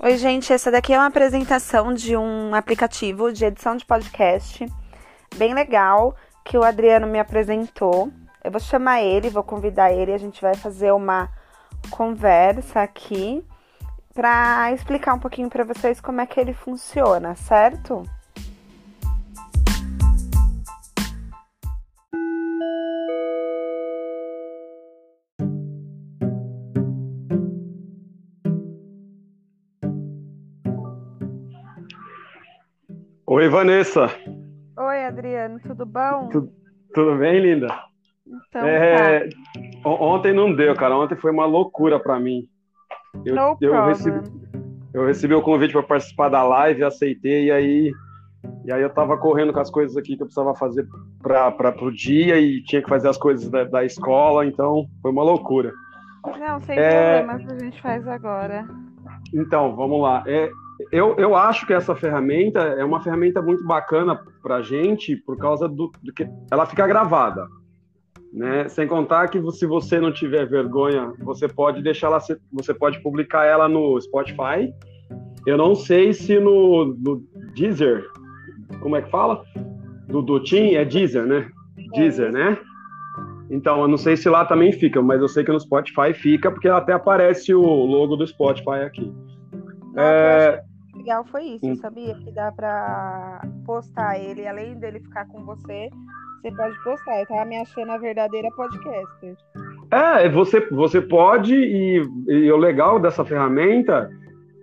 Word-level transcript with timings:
Oi, 0.00 0.16
gente, 0.16 0.52
essa 0.52 0.70
daqui 0.70 0.92
é 0.92 0.96
uma 0.96 1.08
apresentação 1.08 1.92
de 1.92 2.16
um 2.16 2.54
aplicativo 2.54 3.32
de 3.32 3.44
edição 3.44 3.76
de 3.76 3.84
podcast 3.84 4.64
bem 5.34 5.52
legal 5.52 6.14
que 6.44 6.56
o 6.56 6.62
Adriano 6.62 7.04
me 7.08 7.18
apresentou. 7.18 8.08
Eu 8.44 8.52
vou 8.52 8.60
chamar 8.60 9.02
ele, 9.02 9.28
vou 9.28 9.42
convidar 9.42 9.92
ele, 9.92 10.12
a 10.12 10.18
gente 10.18 10.40
vai 10.40 10.54
fazer 10.54 10.92
uma 10.92 11.28
conversa 11.90 12.80
aqui 12.80 13.44
para 14.14 14.70
explicar 14.72 15.14
um 15.14 15.18
pouquinho 15.18 15.50
para 15.50 15.64
vocês 15.64 16.00
como 16.00 16.20
é 16.20 16.26
que 16.26 16.38
ele 16.38 16.54
funciona, 16.54 17.34
certo? 17.34 18.04
Oi, 33.30 33.46
Vanessa. 33.46 34.06
Oi, 34.78 35.04
Adriano, 35.04 35.60
tudo 35.60 35.84
bom? 35.84 36.30
Tu, 36.32 36.50
tudo 36.94 37.18
bem, 37.18 37.38
linda? 37.38 37.68
Então, 38.26 38.66
é, 38.66 39.28
tá. 39.28 39.90
Ontem 39.90 40.32
não 40.32 40.50
deu, 40.54 40.74
cara. 40.74 40.96
Ontem 40.96 41.14
foi 41.14 41.30
uma 41.30 41.44
loucura 41.44 42.00
para 42.00 42.18
mim. 42.18 42.48
Eu, 43.26 43.34
no 43.34 43.58
eu 43.60 43.84
recebi, 43.84 44.30
eu 44.94 45.04
recebi 45.04 45.34
o 45.34 45.42
convite 45.42 45.72
para 45.72 45.82
participar 45.82 46.30
da 46.30 46.42
live, 46.42 46.82
aceitei, 46.82 47.48
e 47.48 47.52
aí, 47.52 47.92
e 48.64 48.72
aí 48.72 48.80
eu 48.80 48.88
tava 48.88 49.18
correndo 49.18 49.52
com 49.52 49.60
as 49.60 49.70
coisas 49.70 49.94
aqui 49.94 50.16
que 50.16 50.22
eu 50.22 50.26
precisava 50.26 50.54
fazer 50.54 50.86
para 51.22 51.84
o 51.84 51.92
dia 51.92 52.40
e 52.40 52.62
tinha 52.62 52.80
que 52.80 52.88
fazer 52.88 53.10
as 53.10 53.18
coisas 53.18 53.50
da, 53.50 53.64
da 53.64 53.84
escola, 53.84 54.46
então 54.46 54.86
foi 55.02 55.10
uma 55.10 55.22
loucura. 55.22 55.70
Não, 56.24 56.58
sem 56.62 56.78
é... 56.78 57.20
problemas, 57.20 57.52
a 57.52 57.62
gente 57.62 57.82
faz 57.82 58.08
agora. 58.08 58.66
Então, 59.34 59.76
vamos 59.76 60.00
lá. 60.00 60.24
É, 60.26 60.50
eu, 60.90 61.14
eu 61.16 61.36
acho 61.36 61.66
que 61.66 61.72
essa 61.72 61.94
ferramenta 61.94 62.60
é 62.60 62.84
uma 62.84 63.02
ferramenta 63.02 63.42
muito 63.42 63.64
bacana 63.64 64.20
para 64.42 64.56
a 64.56 64.62
gente 64.62 65.16
por 65.16 65.36
causa 65.36 65.68
do, 65.68 65.92
do, 66.02 66.12
que 66.12 66.28
ela 66.50 66.66
fica 66.66 66.86
gravada, 66.86 67.46
né? 68.32 68.68
Sem 68.68 68.86
contar 68.86 69.28
que 69.28 69.40
se 69.52 69.66
você 69.66 70.00
não 70.00 70.12
tiver 70.12 70.46
vergonha, 70.46 71.12
você 71.20 71.46
pode 71.46 71.82
deixar 71.82 72.08
ela, 72.08 72.20
você 72.52 72.72
pode 72.72 73.02
publicar 73.02 73.44
ela 73.44 73.68
no 73.68 74.00
Spotify. 74.00 74.72
Eu 75.46 75.56
não 75.56 75.74
sei 75.74 76.12
se 76.12 76.38
no, 76.38 76.86
no 76.86 77.22
Deezer, 77.54 78.04
como 78.80 78.96
é 78.96 79.02
que 79.02 79.10
fala? 79.10 79.42
Do, 80.06 80.22
do 80.22 80.40
Tim 80.40 80.74
é 80.74 80.84
Deezer, 80.84 81.26
né? 81.26 81.50
Deezer, 81.94 82.32
né? 82.32 82.58
Então, 83.50 83.80
eu 83.80 83.88
não 83.88 83.96
sei 83.96 84.16
se 84.16 84.28
lá 84.28 84.44
também 84.44 84.72
fica, 84.72 85.00
mas 85.00 85.20
eu 85.20 85.28
sei 85.28 85.42
que 85.42 85.52
no 85.52 85.60
Spotify 85.60 86.12
fica, 86.12 86.50
porque 86.50 86.68
até 86.68 86.92
aparece 86.92 87.54
o 87.54 87.62
logo 87.62 88.14
do 88.16 88.26
Spotify 88.26 88.82
aqui. 88.84 89.10
é 89.96 90.62
legal 90.98 91.24
foi 91.24 91.44
isso, 91.44 91.76
sabia? 91.76 92.14
Que 92.14 92.30
dá 92.32 92.52
pra 92.52 93.40
postar 93.64 94.18
ele, 94.18 94.46
além 94.46 94.78
dele 94.78 95.00
ficar 95.00 95.26
com 95.26 95.44
você, 95.44 95.88
você 96.42 96.52
pode 96.52 96.84
postar. 96.84 97.20
Eu 97.20 97.26
tava 97.26 97.44
me 97.44 97.56
achando 97.56 97.92
a 97.92 97.98
verdadeira 97.98 98.48
podcaster. 98.54 99.36
É, 99.90 100.28
você, 100.28 100.60
você 100.70 101.00
pode, 101.00 101.54
e, 101.54 102.02
e 102.28 102.52
o 102.52 102.56
legal 102.56 102.98
dessa 102.98 103.24
ferramenta 103.24 104.10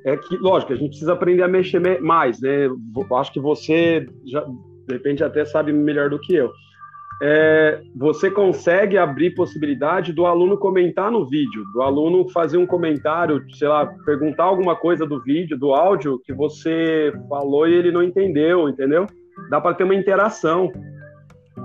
é 0.05 0.15
que, 0.15 0.37
lógico, 0.37 0.73
a 0.73 0.75
gente 0.75 0.89
precisa 0.89 1.13
aprender 1.13 1.43
a 1.43 1.47
mexer 1.47 1.79
mais, 2.01 2.39
né? 2.39 2.67
Acho 3.19 3.33
que 3.33 3.39
você 3.39 4.07
já, 4.25 4.41
de 4.87 4.93
repente, 4.93 5.23
até 5.23 5.43
sabe 5.45 5.73
melhor 5.73 6.09
do 6.09 6.19
que 6.19 6.35
eu 6.35 6.51
é, 7.21 7.81
você 7.95 8.29
consegue 8.29 8.97
abrir 8.97 9.35
possibilidade 9.35 10.11
do 10.11 10.25
aluno 10.25 10.57
comentar 10.57 11.09
no 11.11 11.25
vídeo, 11.25 11.63
do 11.73 11.81
aluno 11.81 12.29
fazer 12.29 12.57
um 12.57 12.65
comentário, 12.65 13.43
sei 13.53 13.67
lá, 13.67 13.85
perguntar 14.05 14.43
alguma 14.43 14.75
coisa 14.75 15.05
do 15.05 15.21
vídeo, 15.21 15.57
do 15.57 15.73
áudio 15.73 16.19
que 16.19 16.33
você 16.33 17.13
falou 17.29 17.67
e 17.67 17.73
ele 17.73 17.91
não 17.91 18.03
entendeu, 18.03 18.67
entendeu? 18.67 19.07
Dá 19.49 19.61
para 19.61 19.73
ter 19.73 19.83
uma 19.83 19.95
interação. 19.95 20.71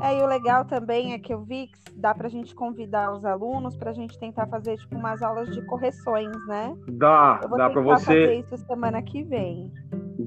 É, 0.01 0.19
e 0.19 0.23
o 0.23 0.27
legal 0.27 0.65
também 0.65 1.13
é 1.13 1.19
que 1.19 1.35
eu 1.35 1.43
vi 1.43 1.67
que 1.67 1.99
dá 1.99 2.15
para 2.15 2.29
a 2.29 2.31
gente 2.31 2.55
convidar 2.55 3.13
os 3.13 3.25
alunos 3.25 3.77
para 3.77 3.91
a 3.91 3.93
gente 3.93 4.19
tentar 4.19 4.47
fazer 4.47 4.77
tipo 4.77 4.95
umas 4.97 5.21
aulas 5.21 5.51
de 5.51 5.61
correções, 5.67 6.31
né? 6.47 6.75
Dá, 6.89 7.41
dá 7.57 7.69
para 7.69 7.81
você 7.83 8.05
fazer 8.05 8.35
isso 8.39 8.57
semana 8.67 9.03
que 9.03 9.23
vem 9.25 9.71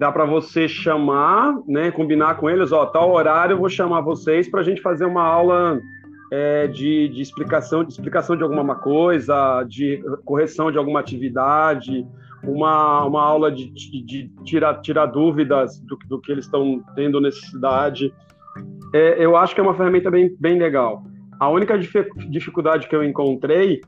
dá 0.03 0.11
para 0.11 0.25
você 0.25 0.67
chamar, 0.67 1.55
né, 1.65 1.89
combinar 1.89 2.35
com 2.35 2.49
eles, 2.49 2.73
ó, 2.73 2.85
tal 2.85 3.13
horário 3.13 3.53
eu 3.53 3.57
vou 3.57 3.69
chamar 3.69 4.01
vocês 4.01 4.51
para 4.51 4.59
a 4.59 4.63
gente 4.63 4.81
fazer 4.81 5.05
uma 5.05 5.23
aula 5.23 5.79
é, 6.29 6.67
de, 6.67 7.07
de, 7.07 7.21
explicação, 7.21 7.85
de 7.85 7.93
explicação 7.93 8.35
de 8.35 8.43
alguma 8.43 8.75
coisa, 8.75 9.63
de 9.63 10.03
correção 10.25 10.69
de 10.69 10.77
alguma 10.77 10.99
atividade, 10.99 12.05
uma, 12.43 13.05
uma 13.05 13.23
aula 13.23 13.49
de, 13.49 13.69
de, 13.69 14.03
de 14.03 14.31
tirar, 14.43 14.81
tirar 14.81 15.05
dúvidas 15.05 15.79
do, 15.79 15.97
do 16.09 16.19
que 16.19 16.33
eles 16.33 16.43
estão 16.43 16.83
tendo 16.95 17.21
necessidade. 17.21 18.13
É, 18.93 19.23
eu 19.23 19.37
acho 19.37 19.55
que 19.55 19.61
é 19.61 19.63
uma 19.63 19.73
ferramenta 19.73 20.11
bem, 20.11 20.35
bem 20.37 20.59
legal. 20.59 21.01
A 21.39 21.47
única 21.47 21.79
dificuldade 21.79 22.89
que 22.89 22.95
eu 22.95 23.05
encontrei 23.05 23.79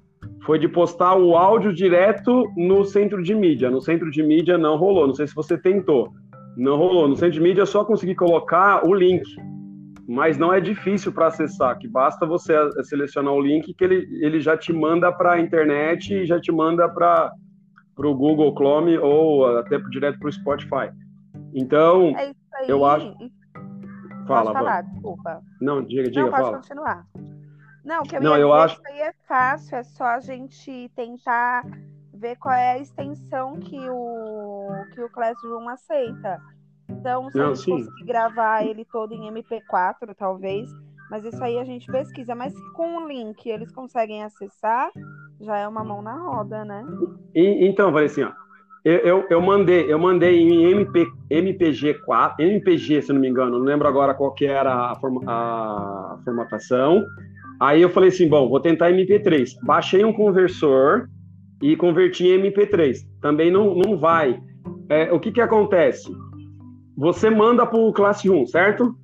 foi 0.46 0.60
de 0.60 0.68
postar 0.68 1.16
o 1.16 1.36
áudio 1.36 1.74
direto 1.74 2.52
no 2.56 2.86
centro 2.86 3.22
de 3.24 3.34
mídia. 3.34 3.70
No 3.72 3.82
centro 3.82 4.12
de 4.12 4.22
mídia 4.22 4.58
não 4.58 4.78
rolou. 4.78 5.08
Não 5.08 5.14
sei 5.16 5.28
se 5.28 5.34
você 5.34 5.58
tentou. 5.58 6.14
Não 6.56 6.78
rolou. 6.78 7.08
No 7.08 7.16
centro 7.16 7.34
de 7.34 7.42
mídia 7.42 7.64
é 7.64 7.66
só 7.66 7.84
conseguir 7.84 8.16
colocar 8.16 8.88
o 8.88 8.94
link. 8.94 9.24
Mas 10.08 10.38
não 10.38 10.54
é 10.54 10.62
difícil 10.62 11.12
para 11.12 11.28
acessar, 11.28 11.80
que 11.80 11.88
basta 11.88 12.28
você 12.28 12.54
selecionar 12.84 13.34
o 13.34 13.42
link 13.42 13.74
que 13.74 13.84
ele, 13.84 14.08
ele 14.24 14.40
já 14.40 14.56
te 14.56 14.72
manda 14.72 15.12
para 15.12 15.34
a 15.34 15.40
internet 15.40 16.14
e 16.14 16.28
já 16.28 16.40
te 16.40 16.52
manda 16.52 16.88
para 16.88 17.32
o 17.98 18.14
Google 18.14 18.54
Chrome 18.54 19.00
ou 19.00 19.58
até 19.58 19.80
direto 19.90 20.20
para 20.20 20.30
o 20.30 20.32
Spotify. 20.32 20.92
Então, 21.56 22.14
é 22.16 22.32
eu 22.68 22.86
acho. 22.86 23.12
Fala, 24.28 24.52
pode 24.52 24.54
falar, 24.54 24.82
desculpa. 24.84 25.42
Não, 25.60 25.82
diga, 25.84 26.04
diga, 26.04 26.22
não, 26.22 26.30
pode 26.30 26.44
fala. 26.44 26.58
continuar. 26.58 27.06
Não, 27.86 28.02
o 28.02 28.04
que 28.04 28.16
eu 28.16 28.22
não, 28.22 28.36
eu 28.36 28.52
acho... 28.52 28.76
isso 28.76 28.88
aí 28.88 29.00
é 29.00 29.14
fácil, 29.28 29.78
é 29.78 29.84
só 29.84 30.06
a 30.06 30.20
gente 30.20 30.92
tentar 30.96 31.64
ver 32.12 32.36
qual 32.38 32.56
é 32.56 32.72
a 32.72 32.80
extensão 32.80 33.60
que 33.60 33.78
o, 33.90 34.68
que 34.94 35.02
o 35.02 35.10
Classroom 35.10 35.70
aceita. 35.70 36.42
Então, 36.90 37.30
se 37.30 37.38
não, 37.38 37.46
a 37.46 37.54
gente 37.54 37.64
sim. 37.64 37.72
conseguir 37.72 38.06
gravar 38.06 38.66
ele 38.66 38.86
todo 38.86 39.14
em 39.14 39.32
MP4, 39.32 40.16
talvez, 40.18 40.70
mas 41.12 41.24
isso 41.26 41.44
aí 41.44 41.60
a 41.60 41.64
gente 41.64 41.86
pesquisa. 41.92 42.34
Mas 42.34 42.54
com 42.74 42.98
o 42.98 43.08
link 43.08 43.48
eles 43.48 43.72
conseguem 43.72 44.24
acessar, 44.24 44.90
já 45.40 45.58
é 45.58 45.68
uma 45.68 45.84
mão 45.84 46.02
na 46.02 46.18
roda, 46.18 46.66
né? 46.66 46.84
E, 47.36 47.68
então, 47.68 47.92
Vanessa, 47.92 48.24
assim, 48.24 48.34
eu, 48.84 48.98
eu, 49.00 49.28
eu, 49.30 49.42
mandei, 49.42 49.92
eu 49.92 50.00
mandei 50.00 50.40
em 50.40 50.72
MP, 50.72 51.08
MPG4, 51.30 52.40
MPG, 52.40 53.02
se 53.02 53.14
não 53.14 53.20
me 53.20 53.28
engano, 53.28 53.58
não 53.60 53.66
lembro 53.66 53.88
agora 53.88 54.14
qual 54.14 54.32
que 54.34 54.46
era 54.46 54.92
a, 54.92 54.96
forma, 54.96 55.22
a 55.28 56.20
formatação. 56.24 57.04
Aí 57.60 57.82
eu 57.82 57.90
falei 57.90 58.10
assim, 58.10 58.28
bom, 58.28 58.50
vou 58.50 58.60
tentar 58.60 58.92
MP3. 58.92 59.52
Baixei 59.64 60.04
um 60.04 60.14
conversor 60.14 61.08
e 61.62 61.76
converti 61.76 62.28
em 62.28 62.42
MP3. 62.42 62.98
Também 63.22 63.52
não, 63.52 63.76
não 63.76 63.98
vai. 63.98 64.40
É, 64.90 65.12
o 65.12 65.20
que 65.20 65.32
que 65.32 65.42
acontece? 65.42 66.12
Você 66.98 67.30
manda 67.30 67.66
para 67.66 67.80
o 67.80 67.94
Classroom, 67.94 68.46
certo? 68.46 68.96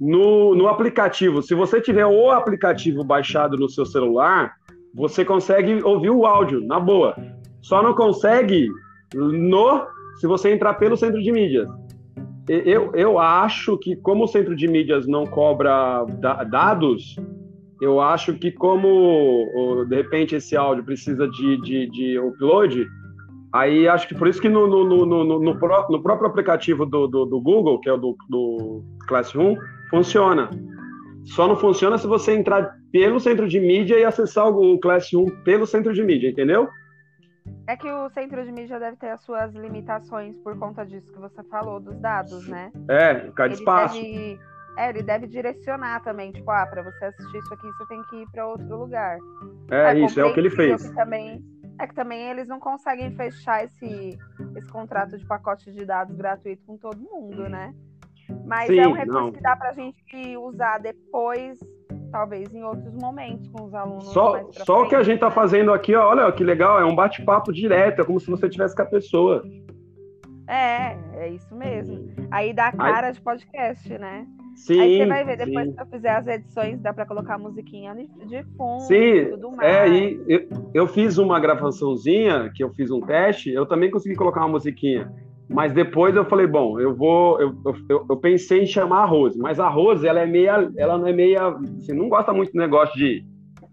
No, 0.00 0.54
no 0.54 0.68
aplicativo, 0.68 1.40
se 1.40 1.54
você 1.54 1.80
tiver 1.80 2.04
o 2.04 2.30
aplicativo 2.30 3.04
baixado 3.04 3.56
no 3.56 3.68
seu 3.68 3.86
celular, 3.86 4.52
você 4.94 5.24
consegue 5.24 5.82
ouvir 5.82 6.10
o 6.10 6.26
áudio, 6.26 6.60
na 6.66 6.78
boa. 6.78 7.16
Só 7.62 7.82
não 7.82 7.94
consegue 7.94 8.68
no 9.14 9.86
se 10.16 10.26
você 10.26 10.52
entrar 10.52 10.74
pelo 10.74 10.96
centro 10.96 11.22
de 11.22 11.32
mídias. 11.32 11.68
Eu, 12.46 12.94
eu 12.94 13.18
acho 13.18 13.78
que, 13.78 13.96
como 13.96 14.24
o 14.24 14.28
centro 14.28 14.54
de 14.54 14.68
mídias 14.68 15.06
não 15.06 15.24
cobra 15.24 16.04
dados, 16.50 17.16
eu 17.80 18.00
acho 18.00 18.34
que 18.34 18.50
como 18.52 19.84
de 19.88 19.96
repente 19.96 20.36
esse 20.36 20.56
áudio 20.56 20.84
precisa 20.84 21.28
de, 21.28 21.60
de, 21.60 21.90
de 21.90 22.18
upload, 22.18 22.86
aí 23.52 23.88
acho 23.88 24.08
que 24.08 24.14
por 24.14 24.28
isso 24.28 24.40
que 24.40 24.48
no, 24.48 24.66
no, 24.66 24.84
no, 24.84 25.24
no, 25.24 25.40
no 25.40 25.58
próprio 25.58 26.26
aplicativo 26.26 26.86
do, 26.86 27.06
do, 27.06 27.24
do, 27.24 27.40
Google, 27.40 27.80
que 27.80 27.88
é 27.88 27.92
o 27.92 27.96
do, 27.96 28.16
do 28.28 28.82
Classroom, 29.06 29.56
funciona. 29.90 30.50
Só 31.24 31.48
não 31.48 31.56
funciona 31.56 31.96
se 31.96 32.06
você 32.06 32.34
entrar 32.34 32.76
pelo 32.92 33.18
centro 33.18 33.48
de 33.48 33.58
mídia 33.58 33.98
e 33.98 34.04
acessar 34.04 34.48
o 34.48 34.78
Classroom 34.78 35.26
pelo 35.42 35.66
centro 35.66 35.92
de 35.92 36.02
mídia, 36.02 36.28
entendeu? 36.28 36.68
É 37.66 37.76
que 37.76 37.90
o 37.90 38.08
centro 38.10 38.44
de 38.44 38.52
mídia 38.52 38.78
deve 38.78 38.96
ter 38.96 39.08
as 39.08 39.22
suas 39.22 39.54
limitações 39.54 40.36
por 40.38 40.58
conta 40.58 40.84
disso 40.84 41.12
que 41.12 41.18
você 41.18 41.42
falou, 41.44 41.80
dos 41.80 41.98
dados, 41.98 42.46
né? 42.46 42.70
É, 42.88 43.14
cada 43.34 43.52
espaço. 43.52 43.94
Deve 43.94 44.38
é, 44.76 44.88
ele 44.90 45.02
deve 45.02 45.26
direcionar 45.26 46.02
também, 46.02 46.32
tipo, 46.32 46.50
ah, 46.50 46.66
para 46.66 46.82
você 46.82 47.04
assistir 47.06 47.38
isso 47.38 47.54
aqui, 47.54 47.66
você 47.72 47.86
tem 47.86 48.02
que 48.04 48.16
ir 48.16 48.26
para 48.30 48.46
outro 48.46 48.76
lugar. 48.76 49.18
É, 49.70 49.98
isso, 49.98 50.20
é 50.20 50.24
o 50.24 50.32
que 50.32 50.40
ele 50.40 50.50
fez. 50.50 50.88
Que 50.88 50.94
também, 50.94 51.44
é 51.78 51.86
que 51.86 51.94
também 51.94 52.28
eles 52.30 52.48
não 52.48 52.58
conseguem 52.58 53.14
fechar 53.14 53.64
esse, 53.64 54.18
esse 54.56 54.68
contrato 54.70 55.16
de 55.16 55.24
pacote 55.26 55.72
de 55.72 55.84
dados 55.84 56.16
gratuito 56.16 56.62
com 56.66 56.76
todo 56.76 56.98
mundo, 56.98 57.48
né? 57.48 57.72
Mas 58.44 58.66
Sim, 58.66 58.78
é 58.78 58.88
um 58.88 58.92
recurso 58.92 59.20
não. 59.20 59.32
que 59.32 59.40
dá 59.40 59.54
para 59.54 59.70
a 59.70 59.72
gente 59.72 60.36
usar 60.36 60.78
depois, 60.78 61.58
talvez 62.10 62.52
em 62.52 62.64
outros 62.64 62.94
momentos, 62.94 63.46
com 63.48 63.64
os 63.64 63.74
alunos. 63.74 64.12
Só, 64.12 64.50
só 64.50 64.82
o 64.82 64.88
que 64.88 64.96
a 64.96 65.02
gente 65.02 65.16
está 65.16 65.30
fazendo 65.30 65.72
aqui, 65.72 65.94
ó, 65.94 66.08
olha 66.08 66.30
que 66.32 66.42
legal, 66.42 66.80
é 66.80 66.84
um 66.84 66.94
bate-papo 66.94 67.52
direto, 67.52 68.00
é 68.00 68.04
como 68.04 68.18
se 68.18 68.30
você 68.30 68.48
tivesse 68.48 68.74
com 68.74 68.82
a 68.82 68.86
pessoa. 68.86 69.44
É, 70.48 70.96
é 71.14 71.28
isso 71.28 71.54
mesmo. 71.54 72.12
Aí 72.30 72.52
dá 72.52 72.72
cara 72.72 73.08
Aí... 73.08 73.12
de 73.12 73.20
podcast, 73.20 73.98
né? 73.98 74.26
Sim. 74.54 74.80
Aí 74.80 74.98
você 74.98 75.06
vai 75.06 75.24
ver, 75.24 75.36
depois 75.36 75.66
sim. 75.66 75.74
que 75.74 75.82
eu 75.82 75.86
fizer 75.86 76.10
as 76.10 76.26
edições, 76.26 76.80
dá 76.80 76.92
para 76.92 77.06
colocar 77.06 77.38
musiquinha 77.38 77.94
de 77.94 78.44
fundo 78.56 78.80
sim, 78.82 78.94
e 78.94 79.26
tudo 79.26 79.50
mais. 79.50 79.62
É, 79.62 79.88
e 79.88 80.24
eu, 80.28 80.48
eu 80.72 80.86
fiz 80.86 81.18
uma 81.18 81.40
gravaçãozinha, 81.40 82.50
que 82.54 82.62
eu 82.62 82.70
fiz 82.70 82.90
um 82.90 83.00
teste, 83.00 83.50
eu 83.50 83.66
também 83.66 83.90
consegui 83.90 84.14
colocar 84.14 84.40
uma 84.40 84.50
musiquinha. 84.50 85.12
Mas 85.48 85.72
depois 85.72 86.16
eu 86.16 86.24
falei, 86.24 86.46
bom, 86.46 86.80
eu 86.80 86.94
vou. 86.94 87.40
Eu, 87.40 87.54
eu, 87.88 88.06
eu, 88.08 88.16
pensei 88.16 88.62
em 88.62 88.66
chamar 88.66 89.02
a 89.02 89.04
Rose, 89.04 89.38
mas 89.38 89.60
a 89.60 89.68
Rose, 89.68 90.06
ela 90.06 90.20
é 90.20 90.26
meia. 90.26 90.70
Ela 90.76 90.96
não 90.96 91.06
é 91.06 91.12
meia. 91.12 91.48
Assim, 91.48 91.92
não 91.92 92.08
gosta 92.08 92.32
muito 92.32 92.52
do 92.52 92.58
negócio 92.58 92.96
de, 92.96 93.22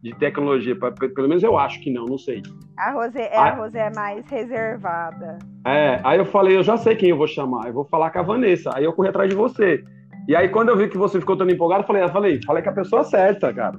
de 0.04 0.14
tecnologia. 0.16 0.76
Pelo 0.76 1.30
menos 1.30 1.44
eu 1.44 1.58
acho 1.58 1.80
que 1.82 1.90
não, 1.90 2.06
não 2.06 2.18
sei. 2.18 2.42
A 2.78 2.92
Rose, 2.92 3.18
é, 3.18 3.38
a 3.38 3.56
Rose 3.56 3.78
é 3.78 3.90
mais 3.96 4.30
reservada. 4.30 5.40
É, 5.66 6.02
aí 6.04 6.20
eu 6.20 6.26
falei, 6.26 6.58
eu 6.58 6.64
já 6.64 6.76
sei 6.76 6.96
quem 6.96 7.10
eu 7.10 7.18
vou 7.18 7.28
chamar, 7.28 7.68
eu 7.68 7.74
vou 7.74 7.86
falar 7.86 8.10
com 8.12 8.20
a 8.20 8.24
Vanessa. 8.24 8.72
Aí 8.74 8.84
eu 8.84 8.92
corri 8.92 9.08
atrás 9.08 9.30
de 9.30 9.36
você. 9.36 9.82
E 10.28 10.36
aí, 10.36 10.50
quando 10.50 10.70
eu 10.70 10.78
vi 10.78 10.88
que 10.88 10.98
você 10.98 11.20
ficou 11.20 11.36
tão 11.36 11.50
empolgado, 11.50 11.84
eu 11.84 11.88
falei, 11.88 12.04
eu 12.04 12.10
falei, 12.10 12.40
falei 12.46 12.64
com 12.64 12.70
a 12.70 12.74
pessoa 12.74 13.04
certa, 13.04 13.54
cara. 13.54 13.78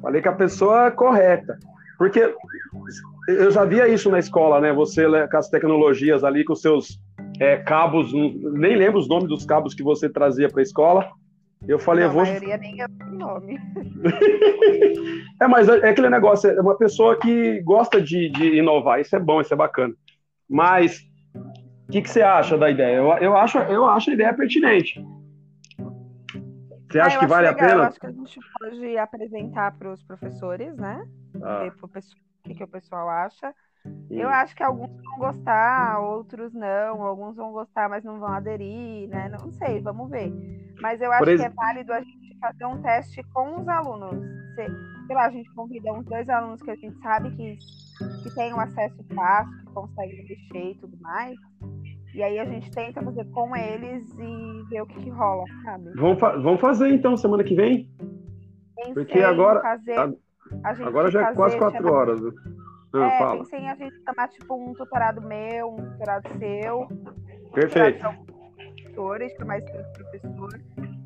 Falei 0.00 0.22
com 0.22 0.28
a 0.28 0.34
pessoa 0.34 0.90
correta. 0.90 1.58
Porque 1.96 2.34
eu 3.28 3.50
já 3.50 3.64
via 3.64 3.88
isso 3.88 4.10
na 4.10 4.18
escola, 4.18 4.60
né? 4.60 4.72
Você 4.72 5.04
com 5.28 5.36
as 5.36 5.48
tecnologias 5.48 6.22
ali, 6.22 6.44
com 6.44 6.52
os 6.52 6.60
seus 6.60 7.00
é, 7.40 7.56
cabos, 7.56 8.12
nem 8.12 8.76
lembro 8.76 8.98
os 8.98 9.08
nomes 9.08 9.28
dos 9.28 9.44
cabos 9.44 9.74
que 9.74 9.82
você 9.82 10.08
trazia 10.08 10.48
para 10.48 10.60
a 10.60 10.62
escola. 10.62 11.10
Eu 11.66 11.78
falei, 11.78 12.04
Não, 12.04 12.10
eu 12.10 12.14
vou. 12.14 12.22
A 12.22 12.26
maioria 12.26 12.56
nem 12.56 12.80
é 12.80 12.86
o 12.86 13.14
nome. 13.16 13.58
é, 15.42 15.48
mas 15.48 15.68
é, 15.68 15.78
é, 15.78 15.88
aquele 15.88 16.08
negócio, 16.08 16.48
é 16.48 16.60
uma 16.60 16.76
pessoa 16.76 17.18
que 17.18 17.60
gosta 17.62 18.00
de, 18.00 18.30
de 18.30 18.58
inovar, 18.58 19.00
isso 19.00 19.16
é 19.16 19.18
bom, 19.18 19.40
isso 19.40 19.52
é 19.52 19.56
bacana. 19.56 19.92
Mas 20.48 21.00
o 21.88 21.92
que, 21.92 22.00
que 22.00 22.10
você 22.10 22.22
acha 22.22 22.56
da 22.56 22.70
ideia? 22.70 22.96
Eu, 22.96 23.10
eu, 23.18 23.36
acho, 23.36 23.58
eu 23.58 23.84
acho 23.86 24.10
a 24.10 24.14
ideia 24.14 24.32
pertinente. 24.32 25.04
Você 26.90 27.00
acha 27.00 27.16
ah, 27.16 27.20
que 27.20 27.26
vale 27.26 27.48
legal. 27.48 27.66
a 27.66 27.68
pena? 27.68 27.82
Eu 27.82 27.86
acho 27.86 28.00
que 28.00 28.06
a 28.06 28.12
gente 28.12 28.40
pode 28.58 28.98
apresentar 28.98 29.72
para 29.72 29.92
os 29.92 30.02
professores, 30.02 30.76
né? 30.76 31.06
Ah. 31.42 31.64
Ver 31.64 31.72
o 31.82 31.88
que, 32.42 32.54
que 32.54 32.64
o 32.64 32.68
pessoal 32.68 33.08
acha. 33.08 33.54
Eu 34.10 34.28
acho 34.28 34.56
que 34.56 34.62
alguns 34.62 34.90
vão 35.02 35.18
gostar, 35.18 36.00
outros 36.00 36.52
não, 36.52 37.02
alguns 37.02 37.36
vão 37.36 37.52
gostar, 37.52 37.88
mas 37.88 38.04
não 38.04 38.18
vão 38.18 38.28
aderir, 38.28 39.08
né? 39.08 39.28
Não 39.28 39.52
sei, 39.52 39.80
vamos 39.80 40.10
ver. 40.10 40.32
Mas 40.80 41.00
eu 41.00 41.12
acho 41.12 41.24
que 41.24 41.42
é 41.42 41.48
válido 41.50 41.92
a 41.92 42.00
gente 42.00 42.38
fazer 42.40 42.64
um 42.64 42.80
teste 42.82 43.22
com 43.34 43.60
os 43.60 43.68
alunos. 43.68 44.24
Se, 44.54 44.66
sei 45.06 45.16
lá, 45.16 45.26
a 45.26 45.30
gente 45.30 45.52
convida 45.54 45.92
uns 45.92 46.04
dois 46.06 46.28
alunos 46.28 46.62
que 46.62 46.70
a 46.70 46.76
gente 46.76 46.98
sabe 47.00 47.30
que, 47.36 47.58
que 48.22 48.34
tem 48.34 48.52
um 48.54 48.60
acesso 48.60 49.04
fácil, 49.14 49.56
que 49.58 49.66
conseguem 49.72 50.24
mexer 50.24 50.70
e 50.70 50.74
tudo 50.76 50.96
mais. 51.00 51.36
E 52.14 52.22
aí 52.22 52.38
a 52.38 52.44
gente 52.44 52.70
tenta 52.70 53.02
fazer 53.02 53.24
com 53.30 53.54
eles 53.54 54.10
e 54.18 54.64
ver 54.70 54.82
o 54.82 54.86
que, 54.86 55.00
que 55.00 55.10
rola, 55.10 55.44
sabe? 55.64 55.92
Vamos, 55.94 56.18
fa 56.18 56.36
vamos 56.36 56.60
fazer 56.60 56.88
então 56.88 57.16
semana 57.16 57.44
que 57.44 57.54
vem? 57.54 57.90
Pensei 58.76 58.94
Porque 58.94 59.20
agora. 59.20 59.60
Fazer, 59.60 60.18
agora 60.82 61.10
já 61.10 61.28
é 61.30 61.34
quase 61.34 61.56
quatro 61.58 61.92
horas. 61.92 62.20
Ah, 62.94 63.06
é, 63.06 63.18
fala. 63.18 63.38
pensei 63.38 63.60
em 63.60 63.68
a 63.68 63.74
gente 63.74 64.00
tomar 64.00 64.28
tipo 64.28 64.54
um 64.54 64.72
tutorado 64.72 65.20
meu, 65.20 65.74
um 65.74 65.76
tutorado 65.76 66.28
seu. 66.38 66.88
Perfeito. 67.52 68.06
Professores, 68.98 69.32
chamar 69.36 69.58
esse 69.58 69.72
professor. 69.92 70.60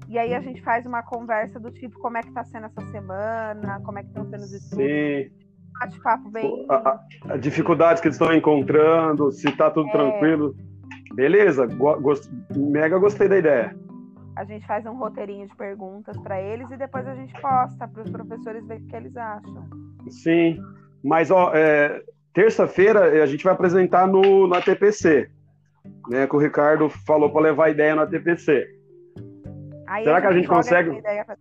E 0.09 0.19
aí 0.19 0.35
a 0.35 0.41
gente 0.41 0.63
faz 0.63 0.87
uma 0.87 1.03
conversa 1.03 1.59
do 1.59 1.71
tipo 1.71 1.99
como 1.99 2.19
é 2.19 2.23
que 2.23 2.31
tá 2.33 2.45
sendo 2.45 2.67
essa 2.67 2.87
semana, 2.89 3.81
como 3.85 3.99
é 3.99 4.03
que 4.03 4.09
estão 4.09 4.25
sendo 4.27 4.43
os 4.43 4.53
estudos. 4.53 4.85
Sim. 4.85 5.31
Bate-papo 5.81 6.31
bem. 6.31 6.67
A, 6.69 7.01
a, 7.31 7.37
dificuldades 7.39 8.01
que 8.01 8.09
eles 8.09 8.21
estão 8.21 8.33
encontrando, 8.35 9.33
se 9.33 9.51
tá 9.57 9.71
tudo 9.71 9.89
é... 9.89 9.93
tranquilo. 9.93 10.55
Beleza, 11.15 11.67
gost... 11.67 12.31
mega 12.57 12.99
gostei 12.99 13.29
da 13.29 13.39
ideia. 13.39 13.77
A 14.37 14.45
gente 14.45 14.67
faz 14.67 14.87
um 14.87 14.97
roteirinho 14.97 15.47
de 15.47 15.55
perguntas 15.55 16.17
para 16.19 16.41
eles 16.41 16.71
e 16.71 16.77
depois 16.77 17.07
a 17.07 17.15
gente 17.15 17.33
posta 17.41 17.87
para 17.87 18.03
os 18.03 18.11
professores 18.11 18.67
ver 18.67 18.79
o 18.79 18.87
que 18.87 18.97
eles 18.97 19.17
acham. 19.17 19.69
Sim. 20.09 20.59
Mas, 21.05 21.31
ó, 21.31 21.53
é, 21.55 22.03
terça-feira 22.33 23.23
a 23.23 23.27
gente 23.27 23.45
vai 23.45 23.53
apresentar 23.53 24.07
no, 24.07 24.47
na 24.47 24.63
TPC, 24.63 25.31
né? 26.09 26.27
Que 26.27 26.35
o 26.35 26.39
Ricardo 26.39 26.89
falou 26.89 27.31
para 27.31 27.43
levar 27.43 27.67
a 27.67 27.71
ideia 27.71 27.95
na 27.95 28.07
TPC. 28.07 28.67
Aí 29.87 30.05
Será 30.05 30.19
a 30.19 30.21
que 30.23 30.27
a 30.29 30.33
gente 30.33 30.49
consegue? 30.49 31.03
Pra... 31.03 31.37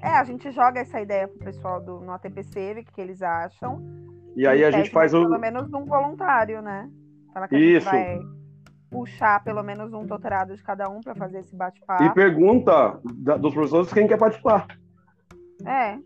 É, 0.00 0.08
a 0.08 0.24
gente 0.24 0.50
joga 0.52 0.80
essa 0.80 1.00
ideia 1.00 1.28
pro 1.28 1.38
pessoal 1.38 1.82
do, 1.82 2.00
no 2.00 2.12
ATPC, 2.12 2.74
ver 2.74 2.80
o 2.80 2.84
que, 2.84 2.92
que 2.92 3.00
eles 3.00 3.20
acham. 3.20 3.84
E 4.34 4.46
aí 4.46 4.64
a 4.64 4.70
gente 4.70 4.90
faz 4.90 5.12
o. 5.12 5.22
Pelo 5.22 5.38
menos 5.38 5.70
um 5.74 5.84
voluntário, 5.84 6.62
né? 6.62 6.88
Isso. 7.52 7.88
a 7.88 7.92
gente 7.92 8.20
vai 8.20 8.20
puxar 8.94 9.42
pelo 9.42 9.62
menos 9.64 9.92
um 9.92 10.06
doutorado 10.06 10.54
de 10.54 10.62
cada 10.62 10.88
um 10.88 11.00
para 11.00 11.16
fazer 11.16 11.40
esse 11.40 11.54
bate-papo. 11.54 12.04
E 12.04 12.14
pergunta 12.14 13.00
da, 13.16 13.36
dos 13.36 13.52
professores 13.52 13.92
quem 13.92 14.06
quer 14.06 14.18
participar. 14.18 14.68
É, 15.66 15.98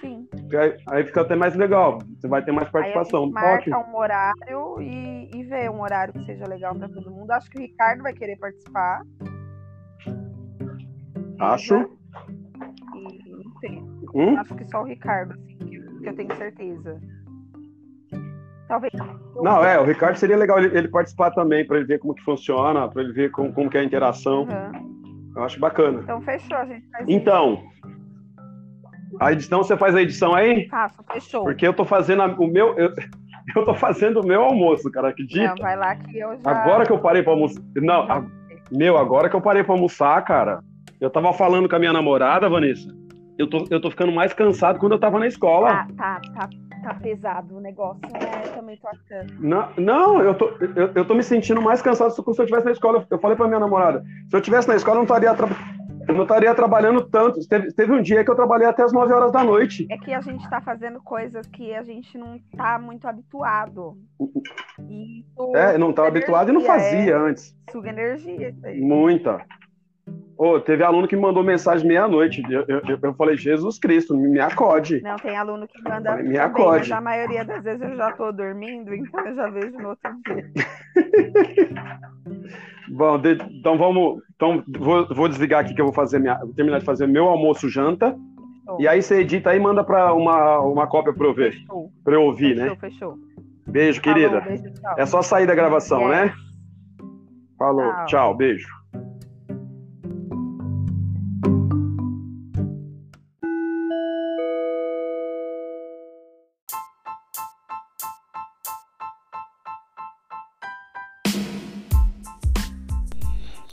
Sim. 0.00 0.26
Aí, 0.58 0.76
aí, 0.88 1.04
fica 1.04 1.20
até 1.20 1.36
mais 1.36 1.54
legal. 1.54 1.98
Você 2.18 2.26
vai 2.26 2.42
ter 2.42 2.52
mais 2.52 2.70
participação. 2.70 3.24
Aí 3.24 3.30
marca 3.30 3.78
um 3.78 3.96
horário 3.96 4.80
e, 4.80 5.30
e 5.34 5.44
vê 5.44 5.68
um 5.68 5.82
horário 5.82 6.14
que 6.14 6.24
seja 6.24 6.46
legal 6.46 6.74
para 6.74 6.88
todo 6.88 7.10
mundo. 7.10 7.30
Acho 7.32 7.50
que 7.50 7.58
o 7.58 7.60
Ricardo 7.60 8.02
vai 8.02 8.14
querer 8.14 8.36
participar. 8.38 9.02
Acho. 11.38 11.74
E 12.94 13.30
não 13.30 13.58
sei. 13.60 13.82
Hum? 14.14 14.38
Acho 14.38 14.54
que 14.54 14.64
só 14.70 14.82
o 14.82 14.86
Ricardo, 14.86 15.34
assim, 15.34 15.58
que 15.58 16.08
eu 16.08 16.16
tenho 16.16 16.34
certeza. 16.36 16.98
Talvez. 18.70 18.92
Não, 19.42 19.64
é, 19.64 19.80
o 19.80 19.84
Ricardo 19.84 20.14
seria 20.14 20.36
legal 20.36 20.60
ele, 20.60 20.78
ele 20.78 20.86
participar 20.86 21.32
também, 21.32 21.66
para 21.66 21.78
ele 21.78 21.86
ver 21.86 21.98
como 21.98 22.14
que 22.14 22.22
funciona, 22.22 22.86
para 22.86 23.02
ele 23.02 23.12
ver 23.12 23.32
como, 23.32 23.52
como 23.52 23.68
que 23.68 23.76
é 23.76 23.80
a 23.80 23.84
interação. 23.84 24.42
Uhum. 24.42 25.32
Eu 25.34 25.42
acho 25.42 25.58
bacana. 25.58 26.02
Então 26.04 26.20
fechou, 26.20 26.56
a 26.56 26.64
gente 26.64 26.88
faz 26.88 27.04
Então. 27.08 27.64
A 29.18 29.32
edição, 29.32 29.64
você 29.64 29.76
faz 29.76 29.96
a 29.96 30.02
edição 30.02 30.36
aí? 30.36 30.68
Faço, 30.68 31.02
fechou. 31.12 31.42
Porque 31.42 31.66
eu 31.66 31.74
tô 31.74 31.84
fazendo 31.84 32.22
a, 32.22 32.26
o 32.26 32.46
meu. 32.46 32.78
Eu, 32.78 32.94
eu 33.56 33.64
tô 33.64 33.74
fazendo 33.74 34.20
o 34.20 34.26
meu 34.26 34.40
almoço, 34.40 34.88
cara, 34.92 35.08
acredita? 35.08 35.48
Não, 35.48 35.56
vai 35.56 35.76
lá 35.76 35.96
que 35.96 36.16
eu 36.16 36.38
já. 36.40 36.48
Agora 36.48 36.86
que 36.86 36.92
eu 36.92 36.98
parei 37.00 37.24
pra 37.24 37.32
almoçar. 37.32 37.60
Não, 37.74 38.02
a, 38.02 38.24
meu, 38.70 38.96
agora 38.96 39.28
que 39.28 39.34
eu 39.34 39.40
parei 39.40 39.64
pra 39.64 39.74
almoçar, 39.74 40.24
cara. 40.24 40.60
Eu 41.00 41.10
tava 41.10 41.32
falando 41.32 41.68
com 41.68 41.74
a 41.74 41.78
minha 41.80 41.92
namorada, 41.92 42.48
Vanessa. 42.48 42.88
Eu 43.36 43.48
tô, 43.50 43.64
eu 43.68 43.80
tô 43.80 43.90
ficando 43.90 44.12
mais 44.12 44.32
cansado 44.32 44.78
quando 44.78 44.92
eu 44.92 45.00
tava 45.00 45.18
na 45.18 45.26
escola. 45.26 45.70
Tá, 45.70 45.88
tá, 45.96 46.20
tá, 46.34 46.48
tá 46.80 46.94
pesado 46.94 47.56
o 47.56 47.60
negócio, 47.60 48.02
né? 48.12 48.42
Eu 48.46 48.52
também 48.54 48.76
tô 48.76 48.88
achando. 48.88 49.32
Não, 49.38 49.68
não 49.76 50.22
eu, 50.22 50.34
tô, 50.34 50.48
eu, 50.60 50.92
eu 50.94 51.04
tô 51.04 51.14
me 51.14 51.22
sentindo 51.22 51.60
mais 51.60 51.80
cansado 51.82 52.14
do 52.14 52.22
que 52.22 52.34
se 52.34 52.40
eu 52.40 52.44
estivesse 52.44 52.66
na 52.66 52.72
escola. 52.72 53.06
Eu 53.10 53.18
falei 53.18 53.36
pra 53.36 53.46
minha 53.46 53.60
namorada, 53.60 54.02
se 54.28 54.36
eu 54.36 54.40
estivesse 54.40 54.68
na 54.68 54.76
escola, 54.76 54.96
eu 54.96 55.00
não 55.00 55.04
estaria 55.04 55.34
trabalhando 55.34 55.80
eu 56.10 56.14
não 56.14 56.22
estaria 56.22 56.54
trabalhando 56.54 57.02
tanto. 57.08 57.46
Teve, 57.48 57.72
teve, 57.72 57.92
um 57.92 58.02
dia 58.02 58.24
que 58.24 58.30
eu 58.30 58.34
trabalhei 58.34 58.66
até 58.66 58.82
as 58.82 58.92
9 58.92 59.12
horas 59.12 59.30
da 59.30 59.44
noite. 59.44 59.86
É 59.88 59.96
que 59.96 60.12
a 60.12 60.20
gente 60.20 60.42
está 60.42 60.60
fazendo 60.60 61.00
coisas 61.00 61.46
que 61.46 61.72
a 61.72 61.82
gente 61.82 62.18
não 62.18 62.36
está 62.36 62.78
muito 62.78 63.06
habituado. 63.06 63.96
é, 65.54 65.78
não 65.78 65.90
estava 65.90 66.08
habituado 66.08 66.48
e 66.48 66.52
não 66.52 66.62
fazia 66.62 67.12
é, 67.12 67.16
antes. 67.16 67.56
Suga 67.70 67.90
energia. 67.90 68.48
Isso 68.48 68.66
aí. 68.66 68.80
Muita. 68.80 69.44
Oh, 70.42 70.58
teve 70.58 70.82
aluno 70.82 71.06
que 71.06 71.14
me 71.14 71.20
mandou 71.20 71.44
mensagem 71.44 71.86
meia-noite. 71.86 72.42
Eu, 72.48 72.64
eu, 72.66 72.98
eu, 73.02 73.12
falei, 73.12 73.36
Jesus 73.36 73.78
Cristo, 73.78 74.16
me 74.16 74.40
acode. 74.40 75.02
Não, 75.02 75.16
tem 75.16 75.36
aluno 75.36 75.68
que 75.68 75.82
manda. 75.82 76.12
Falei, 76.12 76.28
me 76.30 76.38
acode. 76.38 76.88
Mas 76.88 76.92
a 76.92 77.00
maioria 77.02 77.44
das 77.44 77.62
vezes 77.62 77.82
eu 77.82 77.94
já 77.94 78.08
estou 78.08 78.32
dormindo, 78.32 78.94
então 78.94 79.26
eu 79.26 79.34
já 79.34 79.50
vejo 79.50 79.76
no 79.76 79.90
outro 79.90 80.10
dia. 80.24 80.50
Bom, 82.88 83.18
de, 83.18 83.32
então 83.50 83.76
vamos. 83.76 84.22
Então 84.34 84.64
vou, 84.78 85.06
vou, 85.14 85.28
desligar 85.28 85.60
aqui 85.60 85.74
que 85.74 85.80
eu 85.82 85.84
vou 85.84 85.92
fazer 85.92 86.18
minha, 86.18 86.38
vou 86.38 86.54
terminar 86.54 86.78
de 86.78 86.86
fazer 86.86 87.06
meu 87.06 87.28
almoço 87.28 87.68
janta. 87.68 88.12
Fechou. 88.12 88.80
E 88.80 88.88
aí 88.88 89.02
você 89.02 89.20
edita 89.20 89.50
aí 89.50 89.58
e 89.58 89.62
manda 89.62 89.84
para 89.84 90.14
uma, 90.14 90.58
uma 90.60 90.86
cópia 90.86 91.12
para 91.12 91.26
eu 91.26 91.34
ver. 91.34 91.54
Para 92.02 92.14
eu 92.14 92.22
ouvir, 92.22 92.56
fechou, 92.56 92.70
né? 92.70 92.76
Fechou. 92.80 93.18
Beijo, 93.66 94.00
querida. 94.00 94.40
Falou, 94.40 94.58
beijo, 94.58 94.74
é 94.96 95.04
só 95.04 95.20
sair 95.20 95.46
da 95.46 95.54
gravação, 95.54 96.00
yes. 96.00 96.10
né? 96.10 96.32
Falou, 97.58 97.92
tchau, 97.92 98.06
tchau 98.06 98.36
beijo. 98.38 98.79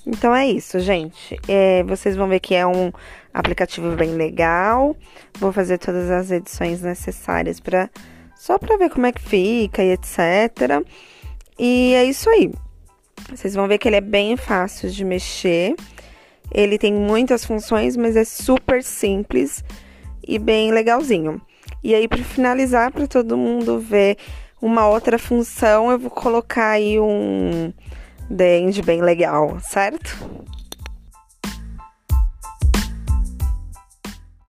Então 0.07 0.33
é 0.33 0.47
isso, 0.47 0.79
gente. 0.79 1.37
É, 1.49 1.83
vocês 1.83 2.15
vão 2.15 2.29
ver 2.29 2.39
que 2.39 2.55
é 2.55 2.65
um 2.65 2.93
aplicativo 3.33 3.93
bem 3.93 4.11
legal. 4.11 4.95
Vou 5.37 5.51
fazer 5.51 5.77
todas 5.77 6.09
as 6.09 6.31
edições 6.31 6.81
necessárias 6.81 7.59
para 7.59 7.89
só 8.33 8.57
para 8.57 8.77
ver 8.77 8.89
como 8.89 9.05
é 9.05 9.11
que 9.11 9.21
fica 9.21 9.83
e 9.83 9.91
etc. 9.91 10.81
E 11.59 11.93
é 11.93 12.05
isso 12.05 12.29
aí. 12.29 12.53
Vocês 13.29 13.53
vão 13.53 13.67
ver 13.67 13.77
que 13.79 13.89
ele 13.89 13.97
é 13.97 14.01
bem 14.01 14.37
fácil 14.37 14.89
de 14.89 15.03
mexer. 15.03 15.75
Ele 16.53 16.77
tem 16.77 16.93
muitas 16.93 17.43
funções, 17.43 17.97
mas 17.97 18.15
é 18.15 18.23
super 18.23 18.81
simples 18.81 19.61
e 20.25 20.39
bem 20.39 20.71
legalzinho. 20.71 21.41
E 21.83 21.93
aí 21.93 22.07
para 22.07 22.23
finalizar 22.23 22.93
para 22.93 23.07
todo 23.07 23.35
mundo 23.35 23.77
ver 23.77 24.17
uma 24.61 24.87
outra 24.87 25.19
função, 25.19 25.91
eu 25.91 25.99
vou 25.99 26.09
colocar 26.09 26.69
aí 26.69 26.97
um 26.97 27.73
End 28.29 28.81
bem 28.86 29.01
legal, 29.01 29.57
certo? 29.62 30.15